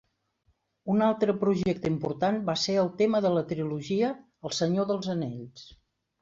Un 0.93 1.01
altre 1.07 1.35
projecte 1.43 1.91
important 1.95 2.39
va 2.47 2.55
ser 2.61 2.77
el 2.85 2.89
tema 3.03 3.21
de 3.27 3.33
la 3.35 3.45
trilogia 3.53 4.11
"El 4.51 4.57
Senyor 4.63 4.89
dels 4.95 5.13
Anells". 5.17 5.69